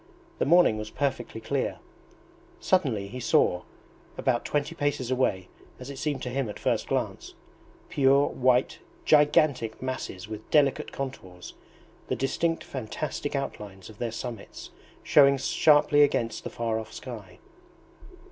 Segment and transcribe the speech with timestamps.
[0.39, 1.77] The morning was perfectly clear.
[2.59, 3.61] Suddenly he saw,
[4.17, 5.47] about twenty paces away
[5.79, 7.35] as it seemed to him at first glance,
[7.87, 11.53] pure white gigantic masses with delicate contours,
[12.07, 14.71] the distinct fantastic outlines of their summits
[15.03, 17.37] showing sharply against the far off sky.